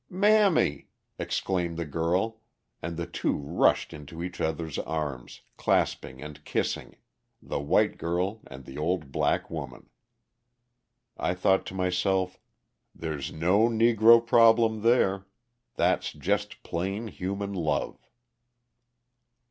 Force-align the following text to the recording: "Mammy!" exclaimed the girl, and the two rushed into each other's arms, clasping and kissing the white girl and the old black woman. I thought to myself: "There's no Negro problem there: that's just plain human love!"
"Mammy!" 0.09 0.87
exclaimed 1.19 1.77
the 1.77 1.85
girl, 1.85 2.39
and 2.81 2.97
the 2.97 3.05
two 3.05 3.33
rushed 3.37 3.93
into 3.93 4.23
each 4.23 4.41
other's 4.41 4.79
arms, 4.79 5.41
clasping 5.57 6.23
and 6.23 6.43
kissing 6.43 6.95
the 7.39 7.59
white 7.59 7.99
girl 7.99 8.41
and 8.47 8.65
the 8.65 8.79
old 8.79 9.11
black 9.11 9.51
woman. 9.51 9.91
I 11.17 11.35
thought 11.35 11.67
to 11.67 11.75
myself: 11.75 12.39
"There's 12.95 13.31
no 13.31 13.69
Negro 13.69 14.25
problem 14.25 14.81
there: 14.81 15.27
that's 15.75 16.11
just 16.13 16.63
plain 16.63 17.07
human 17.07 17.53
love!" 17.53 17.99